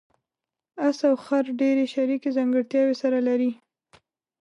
اس 0.87 0.97
او 1.09 1.15
خر 1.25 1.43
ډېرې 1.61 1.85
شریکې 1.93 2.29
ځانګړتیاوې 2.37 2.95
سره 3.01 3.17
لري. 3.27 3.51